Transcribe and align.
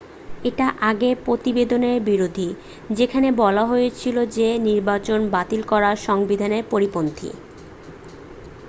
এটা 0.43 0.67
আগের 0.81 1.15
প্রতিবেদনের 1.25 1.97
বিরোধী 2.01 2.49
যেখানে 2.89 3.27
বলা 3.41 3.63
হয়েছিল 3.65 4.17
যে 4.35 4.47
নির্বাচন 4.67 5.19
বাতিল 5.31 5.61
করা 5.63 5.89
সংবিধানের 6.07 6.63
পরিপন্থী 6.71 7.29